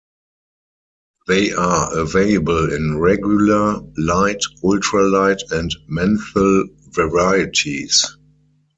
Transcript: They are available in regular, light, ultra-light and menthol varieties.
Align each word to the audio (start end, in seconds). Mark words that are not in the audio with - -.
They 1.27 1.51
are 1.51 1.95
available 1.95 2.73
in 2.73 2.97
regular, 2.97 3.81
light, 3.99 4.41
ultra-light 4.63 5.43
and 5.51 5.69
menthol 5.89 6.69
varieties. 6.89 8.03